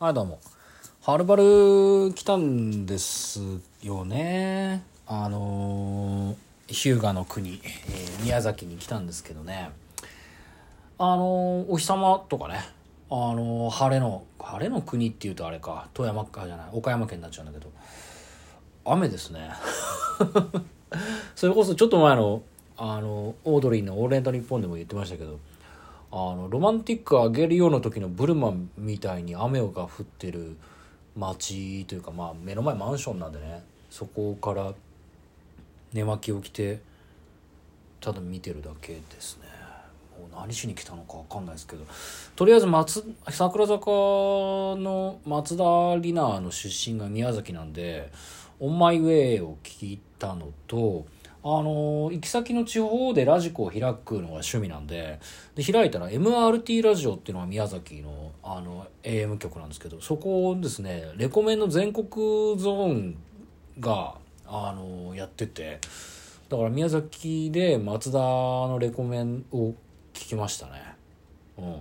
[0.00, 0.38] はいどうも。
[1.02, 3.38] はるばる来たんです
[3.82, 4.82] よね。
[5.06, 6.34] あの
[6.68, 9.70] 日向の国、えー宮崎に来たんですけどね。
[10.96, 12.60] あのお日様とかね。
[13.10, 15.90] あの晴れの晴れの国っていうとあれか。
[15.92, 16.66] 富山かじゃない。
[16.72, 17.70] 岡山県になっちゃうんだけど。
[18.86, 19.50] 雨ですね。
[21.36, 22.40] それこそちょっと前の
[22.78, 25.38] あのオードリーの「オールナイトニッポン」でも言ってましたけど。
[26.12, 30.56] あのロマンティックあげるような時のブルマンみたいに雨が降ってる
[31.16, 33.62] 街というかまあ目の前マンションなんでね。
[33.90, 34.72] そこから
[35.92, 36.80] 寝巻きを着て
[38.00, 39.48] ただ見てるだけですね。
[40.18, 41.84] もう何しに来たのか分かんないですけど。
[42.36, 45.64] とりあえず松桜坂の松田
[45.96, 48.12] 里奈の出身が宮崎なんで
[48.60, 51.04] 「オンマイウェイ」を聞いたのと
[51.42, 55.18] あの行き先の地方でラジコを開くのが趣味なんで
[55.54, 62.06] で開いたら MRT ラジオっていうのが宮崎のあの AM 局なんですけどそこをですねレコメンの全国
[62.58, 63.16] ゾーン
[63.78, 64.14] が
[64.46, 65.78] あのやってて
[66.50, 69.70] だから宮崎で松田のレコメンを
[70.12, 70.72] 聞きましたね。
[71.56, 71.76] うん。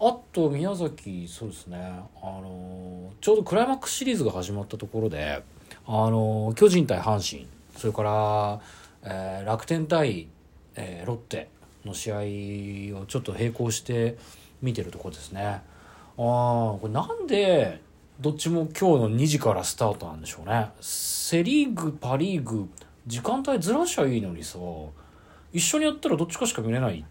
[0.00, 1.78] あと宮崎そうですね
[2.20, 5.44] あのちょうどクライマックスシリーズが始まったところで
[5.86, 8.60] あの巨人対阪神それから、
[9.04, 10.28] えー楽天対、
[10.74, 11.48] えーロッテ
[11.84, 14.16] の試合をちょっと並行して
[14.60, 15.42] 見てるとこですね。
[15.44, 15.62] ああ
[16.16, 17.80] これなんで
[18.20, 20.70] どっちも今日の2時からスタートなんでしょうね。
[20.80, 22.68] セ・リーグパ・リーグ
[23.06, 24.58] 時間帯ずらしゃいいのにさ
[25.52, 27.04] 一緒にやったらどっちかしか見れない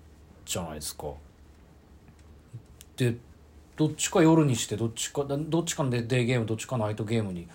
[0.46, 1.08] じゃないですか。
[2.96, 3.16] で
[3.76, 7.48] どっちか夜にしてどっちかどっちかのデデイゲームどっちかナイトゲームに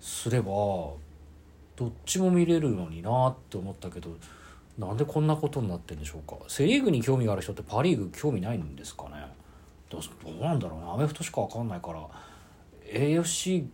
[0.00, 0.52] すれば
[1.76, 4.10] どっちも見れるのになって思ったけど
[4.78, 6.36] なんでこんなことになってんでしょうか？
[6.48, 9.26] セ・リーグに興味がある人ってパ・リーグ興味ないんですかね？
[9.90, 10.92] どうなんだろうな。
[10.94, 12.06] アメフトしか分かんないから
[12.90, 13.66] AFC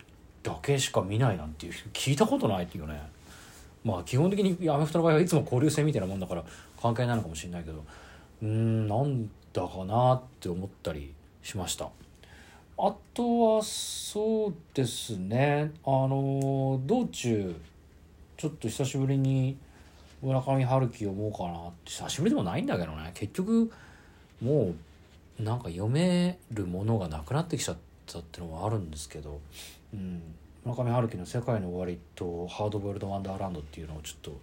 [0.42, 3.00] だけしか見ないなんていう人聞いたことないっていうね。
[3.84, 6.44] まあ基本的にアメフトの場合はいつも交流戦みたいなもんだから
[6.82, 7.84] 関係ないのかもしれないけど
[8.42, 11.88] うんなんだかなって思ったりしました。
[12.80, 15.72] あとはそうですね。
[15.84, 17.60] あの道中
[18.38, 19.58] ちょっと久しぶりに
[20.22, 23.10] 村上春樹読もうかなって久しぶりでもないんだけどね。
[23.14, 23.70] 結局
[24.40, 24.74] も
[25.40, 27.76] うなんか読めるものがなくなってきちゃっ
[28.06, 29.40] たってのもあるんですけど、
[29.92, 30.22] うん、
[30.64, 34.40] 村上春樹の「世界の終わり」と「ハードボイルド・ワンダーランド」っていうのをちょっと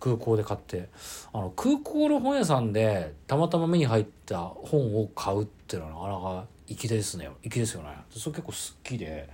[0.00, 0.88] 空港で買って。
[1.34, 7.28] あの空港の本屋さんでたまたま目に入った本を買うっていうのはなかなか粋ですね。
[7.42, 7.90] 粋ですよね。
[8.08, 9.28] それ結構好きで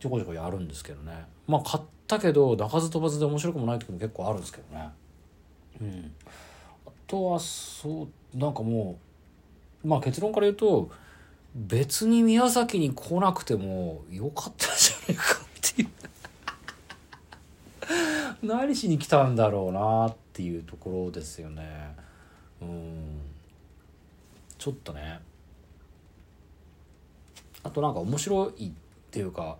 [0.00, 1.26] ちょこちょこやるんですけどね。
[1.46, 4.88] まあ買ったけど鳴かず飛ばずで面白くもない時も結構あるんですけどね。
[5.80, 6.12] うん。
[6.86, 8.98] あとはそうなんかも
[9.84, 10.90] うまあ結論から言うと
[11.54, 15.88] 別に宮崎に来なくてもよかったんじゃないかっていう。
[18.46, 21.96] 何しに来たんだろうなっていうところですよね。
[22.60, 23.20] うん。
[24.58, 25.20] ちょっとね。
[27.62, 28.72] あとなんか面白いっ
[29.10, 29.56] ていうか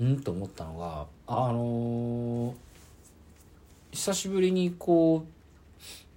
[0.00, 0.20] うん？
[0.20, 2.54] と思ったのがあのー
[3.92, 5.24] 久しぶりにこ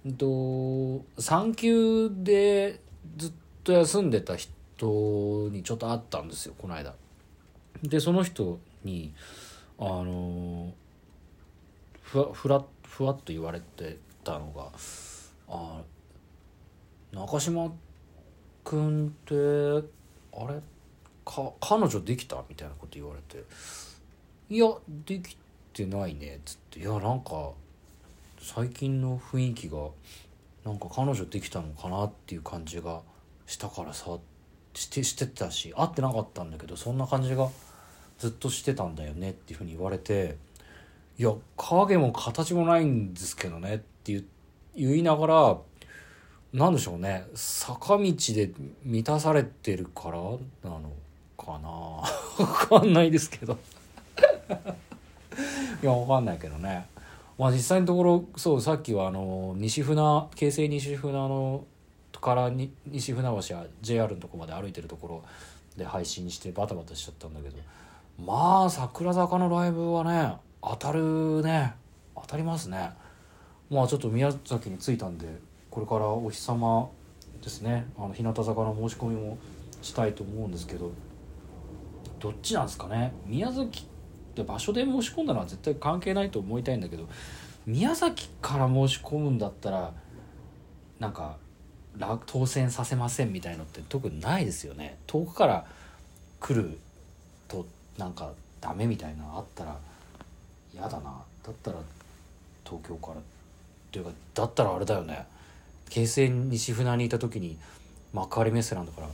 [0.04, 2.80] う、うんと、産休で
[3.16, 3.32] ずっ
[3.64, 4.50] と休んでた人
[5.50, 6.94] にちょっと会ったんですよこの間。
[7.82, 9.14] でその人に
[9.78, 10.72] あの
[12.02, 14.70] ふわふらふわっと言われてたのが
[15.48, 15.82] 「あ
[17.12, 17.72] 中島
[18.64, 19.34] 君って
[20.32, 20.60] あれ？
[21.24, 23.44] か彼女できた?」みたいなこと言われて
[24.48, 25.36] 「いやでき
[25.72, 27.52] てないね」っつって「いやなんか
[28.40, 29.88] 最近の雰囲気が
[30.64, 33.02] なんか彼女できたのかなっていう感じが
[33.46, 34.18] したからさ
[34.74, 37.50] してしてたし会ってなかったんだけどそんな感じが
[38.18, 40.36] ずっとしてたんだよねっていうふうに言われて
[41.18, 44.24] いや影も形もないんですけどねって言
[44.74, 45.58] 言いながら
[46.52, 47.26] なんでしょうね。
[47.34, 48.50] 坂道で
[48.82, 50.18] 満たされてるから
[50.62, 50.92] なの
[51.36, 51.68] かな。
[51.68, 52.06] わ
[52.68, 53.58] かんないですけど。
[55.82, 56.88] いやわかんないけどね。
[57.38, 61.64] まあ実際のところそうさっきはあの西船京成西船の
[62.20, 65.24] からに西船橋や JR のとこまで歩いてるところ
[65.76, 67.56] で配信してバタバタしちゃったんだけど。
[68.18, 71.74] まあ桜坂のライブはね当たるね。
[72.14, 72.90] 当たりますね。
[73.70, 75.26] まあちょっと宮崎に着いたんで
[75.70, 76.88] これからお日様
[77.42, 77.86] ですね。
[77.98, 79.36] あの日向坂の申し込みも
[79.82, 80.90] したいと思うんですけど。
[82.18, 83.12] どっちなんですかね？
[83.26, 83.86] 宮崎
[84.42, 87.08] って場所で申し込んだのは絶対関係ないと思いたいんだけど
[87.64, 89.92] 宮崎から申し込むんだったら
[91.00, 91.38] なんか
[92.26, 94.98] 当選させませんみたいのって特にないですよね。
[95.06, 95.66] 遠くから
[96.40, 96.78] 来る
[97.48, 97.66] と
[97.96, 99.78] なんかダメみたいなのあったら
[100.74, 101.22] 嫌だな。
[101.42, 101.78] だったら
[102.64, 103.14] 東京から。
[103.14, 103.20] っ
[103.90, 105.26] ていうかだったらあれだよね。
[105.88, 107.56] 京成西船にいた時に
[108.12, 109.08] 幕張メッセなんだから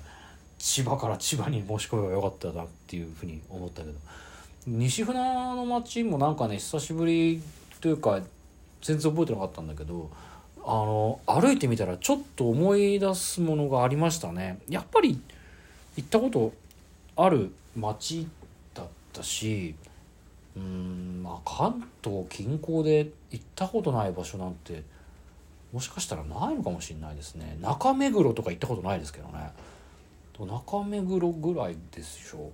[0.59, 3.95] 千葉から千葉に申し込めばよかったなっていうふうに思ったけど。
[4.67, 7.43] 西船の街もなんかね久しぶり
[7.81, 8.21] というか
[8.81, 10.11] 全然覚えてなかったんだけど
[10.65, 14.61] あの歩いてみたらちょっと思い出すものがありましたね。
[14.69, 15.21] やっぱり
[15.97, 16.53] 行ったこと
[17.17, 18.29] ある街
[18.75, 19.75] だったし
[20.57, 24.85] うんまあ関東近郊で行ったことない場所なんて
[25.73, 27.59] もしかしたらないのかもしれないですね。
[27.61, 29.51] 中目黒とか行ったことないですけどね。
[30.39, 32.51] 中目黒ぐらいですでしょ。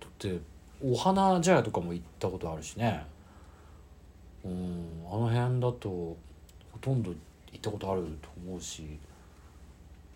[0.00, 0.40] だって
[0.82, 3.04] お花茶屋とかも行ったことあるしね。
[4.44, 6.16] うんあの辺だとほ
[6.80, 7.16] とんど行
[7.56, 8.98] ったことあると思うし、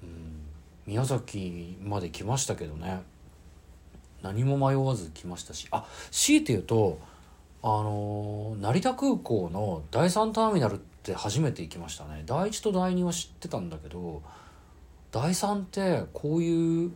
[0.02, 0.42] うん、
[0.86, 3.02] 宮崎まで来ましたけどね。
[4.22, 5.66] 何も迷わず来ましたし。
[5.70, 6.98] あ強いて言うと
[7.62, 12.22] あの成田空港の第3ターミナルって初めて行きましたね。
[12.26, 14.22] 第1と第2は知ってたんだけど
[15.10, 16.92] 第3ってこういう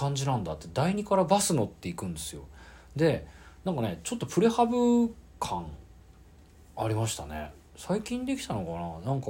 [0.00, 2.44] 感じなんだって第2からバス乗っていくんですよ。
[2.96, 3.26] で
[3.64, 5.66] なんかねちょっとプレハブ感
[6.76, 7.52] ありましたね。
[7.76, 8.72] 最近できたのか
[9.06, 9.12] な？
[9.12, 9.26] なんか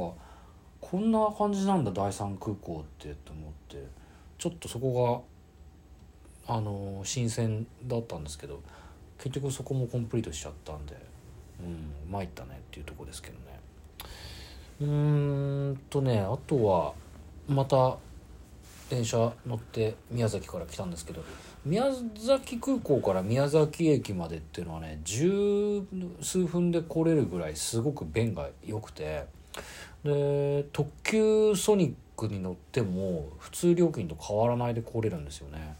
[0.81, 4.01] こんな感じなんだ第三空港ってと思って。
[4.39, 5.25] ちょっとそこ
[6.47, 8.63] があの新鮮だったんですけど
[9.19, 10.97] 結局そこもコンプリートしちゃったんで
[11.61, 13.61] うん参ったねっていうとこですけどね。
[14.81, 16.95] うーんとねあとは
[17.47, 17.99] また
[18.91, 21.23] 電車乗って宮崎から来たんですけど
[21.65, 21.85] 宮
[22.17, 25.83] 崎空港から宮崎駅までっていうのはね十
[26.21, 29.27] 数分で来れるぐらいすごく便が良くて
[30.03, 35.77] で特急ソニックに乗っても普通料金と変わらないで来れるんですよね。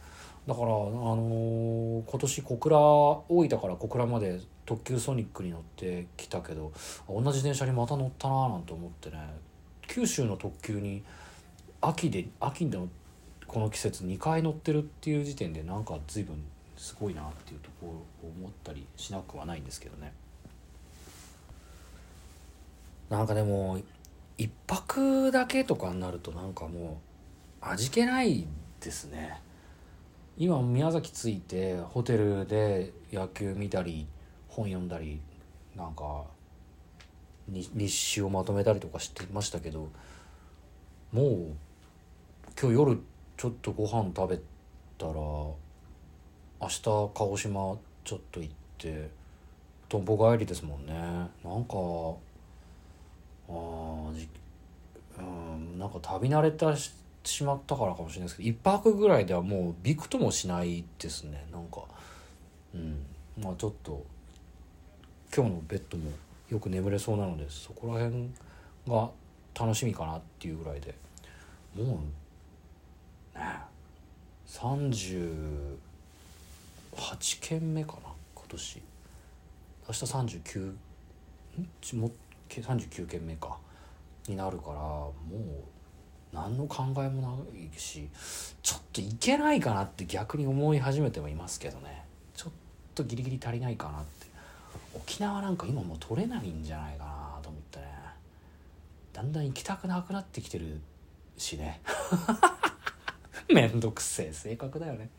[0.47, 6.71] だから、あのー、今年小倉大分から小倉まで特急ソニックに乗ってきたけど
[7.07, 9.17] 同じ電車にまた乗ったなーなんて思ってね
[9.87, 11.03] 九州の特急に
[11.79, 12.87] 秋で秋の
[13.51, 16.41] この季節2回乗ってるっていう時点でなんか随分
[16.77, 17.87] すごいなっていうとこ
[18.23, 20.13] ろを思ったりしなくはないんですけどね。
[23.09, 23.77] なんかでも
[24.37, 27.01] 1泊だけとかになるとなんかも
[27.61, 28.47] う味気ない
[28.79, 29.41] ですね。
[30.37, 34.07] 今宮崎着いてホテルで野球見たり
[34.47, 35.19] 本読んだり
[35.75, 36.23] なんか
[37.49, 39.89] 日誌をまとめたりとかしてましたけど
[41.11, 41.55] もう
[42.57, 43.10] 今日夜
[43.41, 44.37] ちょっとご飯食べ
[44.99, 45.55] たら明
[46.61, 49.09] 日鹿児島ちょっと行って
[49.89, 50.93] とんぼ帰りですもんね。
[50.93, 51.73] なんか
[53.49, 54.29] あじ
[55.17, 56.93] うんなんか旅慣れたし
[57.23, 61.43] しまったからかもしれないですけど1泊ぐらいではもうびくともしないですね。
[61.51, 61.81] なんか
[62.75, 63.03] うん。
[63.41, 64.05] まあちょっと
[65.35, 66.11] 今日のベッドも
[66.51, 68.29] よく眠れそうなのでそこら辺
[68.87, 69.09] が
[69.59, 70.93] 楽しみかなっていうぐらいで。
[71.75, 71.97] もう
[74.61, 75.77] 38
[77.41, 77.99] 件目かな
[78.35, 78.81] 今年。
[79.87, 80.59] 明日39
[81.95, 81.99] ん？
[81.99, 82.11] も
[82.47, 83.57] 39件目か
[84.27, 85.35] になるからもう
[86.31, 88.07] 何の考えもないし
[88.61, 92.05] ちょっといけないかなって逆に思い始めてはいますけどね。
[92.35, 92.51] ちょっ
[92.93, 94.27] とギリギリ足りないかなって。
[94.93, 97.87] 沖縄なんか今もう取れないんじゃないかなと思ってね。
[99.11, 100.79] だんだん行きたくなくなってきてる
[101.35, 101.81] しね。
[103.53, 105.09] めんどくせえ性格だよね。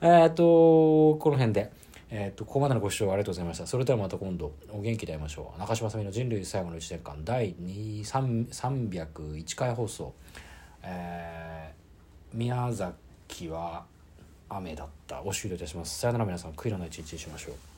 [0.00, 1.70] えっと、この辺で。
[2.08, 3.66] えっ、と、ここまでのご視聴ありがとうございました。
[3.66, 5.58] それではまた今度、お元気で会いましょう。
[5.58, 10.14] 中島さみの人類最後の1年間、第301回放送。
[10.82, 13.84] えー、宮崎は
[14.48, 15.20] 雨だった。
[15.22, 15.98] お終了いたします。
[15.98, 17.75] さよなら皆さん、悔いのない一日にしましょう。